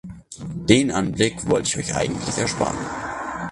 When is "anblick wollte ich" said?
0.89-1.77